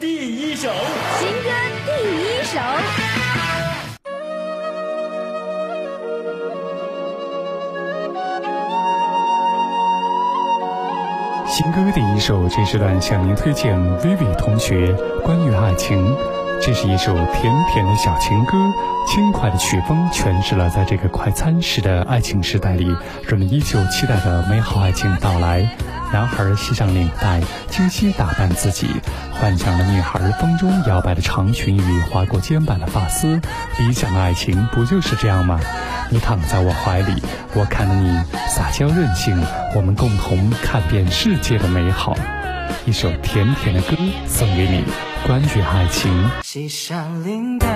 [0.00, 0.70] 第一首，
[1.18, 1.50] 新歌
[1.84, 2.58] 第一首。
[11.46, 16.16] 新歌第一首，这时段向您推荐 Vivi 同学关于爱情。
[16.62, 18.52] 这是一首甜甜的小情歌，
[19.06, 22.86] 轻快的曲风诠释了在这个快餐式的爱情时代里，
[23.26, 25.68] 人们依旧期待的美好爱情到来。
[26.14, 28.86] 男孩系上领带，精心打扮自己，
[29.32, 33.40] 幻想着女孩风中摇摆的长裙与划过肩膀的发丝。
[33.80, 35.58] 理想的爱情不就是这样吗？
[36.10, 37.20] 你躺在我怀里，
[37.54, 38.16] 我看着你
[38.48, 39.36] 撒娇任性，
[39.74, 42.16] 我们共同看遍世界的美好。
[42.86, 43.96] 一首甜甜的歌
[44.28, 44.84] 送给你，
[45.26, 46.30] 关于爱情。
[46.44, 47.66] 系上领带，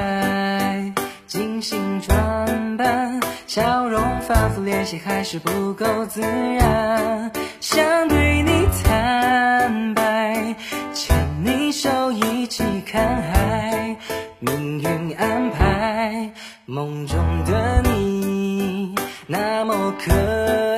[1.28, 7.30] 精心装扮，笑容反复练习还是不够自然。
[7.60, 10.54] 想对你坦白，
[10.94, 11.14] 牵
[11.44, 13.94] 你手一起看海，
[14.38, 16.32] 命运安排，
[16.64, 18.94] 梦中的你
[19.26, 20.14] 那么可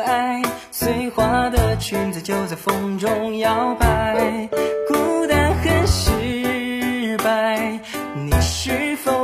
[0.04, 0.42] 爱。
[0.72, 4.48] 碎花的裙子就在风中摇摆，
[4.88, 7.78] 孤单很失败，
[8.16, 9.19] 你是否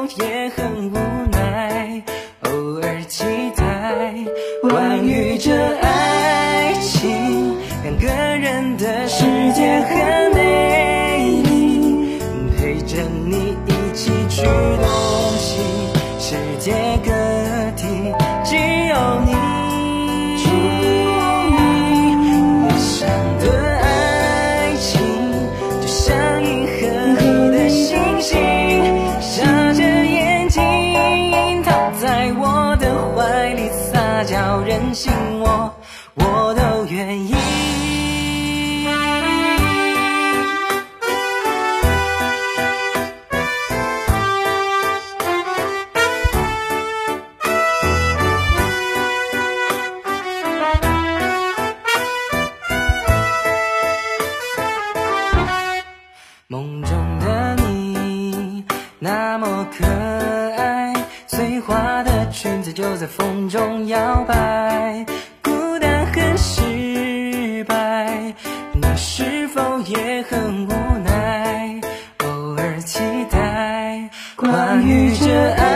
[14.37, 14.84] 许多东
[15.39, 15.62] 西，
[16.19, 16.70] 世界
[17.03, 17.11] 各
[17.75, 18.12] 地，
[18.45, 19.33] 只有你，
[22.61, 23.09] 我想
[23.41, 23.45] 的
[23.81, 25.01] 爱情，
[25.81, 26.05] 就像
[26.45, 26.77] 银河
[27.17, 28.39] 里的星星，
[29.39, 30.61] 眨着眼睛，
[31.64, 32.84] 它在我的
[33.17, 35.11] 怀里撒娇任性。
[62.77, 65.07] 就在风中摇摆，
[65.42, 65.51] 孤
[65.81, 68.35] 单很失败，
[68.75, 70.73] 你是否也很无
[71.03, 71.81] 奈？
[72.19, 73.01] 偶尔期
[73.31, 75.76] 待，关于这爱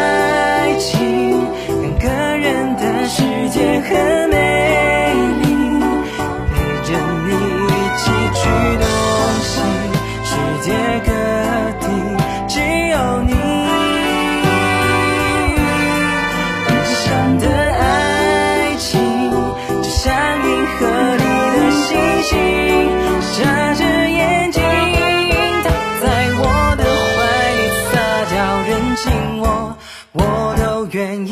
[29.03, 29.77] 信，我
[30.12, 31.31] 我都愿意。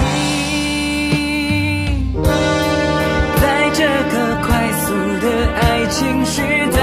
[3.41, 4.15] 在这个
[4.47, 4.47] 快
[4.81, 4.87] 速
[5.21, 5.27] 的
[5.61, 6.37] 爱情时
[6.73, 6.79] 代，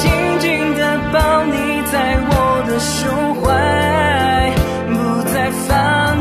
[0.00, 0.10] 紧
[0.40, 0.80] 紧的
[1.12, 1.54] 抱你
[1.92, 1.94] 在
[2.28, 2.32] 我
[2.66, 2.98] 的胸
[3.36, 3.46] 怀，
[4.90, 4.94] 不
[5.32, 5.34] 再
[5.68, 5.68] 放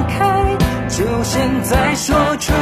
[0.08, 0.16] 开，
[0.88, 2.54] 就现在说出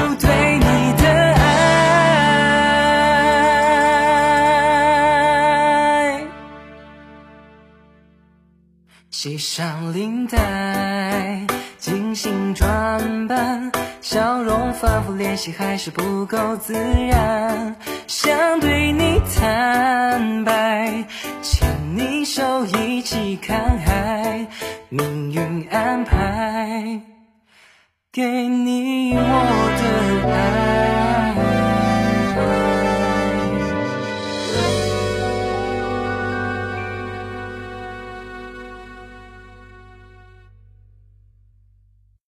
[9.18, 13.72] 系上领带，精心装扮，
[14.02, 17.78] 笑容反复练习还是不够自然。
[18.08, 21.06] 想对你坦白，
[21.42, 21.66] 牵
[21.96, 24.48] 你手一起看海，
[24.90, 27.00] 命运安排，
[28.12, 30.65] 给你我的爱。